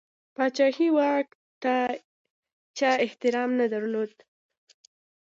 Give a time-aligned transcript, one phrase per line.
[0.35, 1.27] پاچهي واک
[1.61, 1.73] ته
[2.77, 4.13] چا احترام نه درلود.